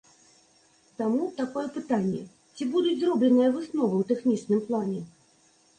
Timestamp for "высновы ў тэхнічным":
3.59-4.59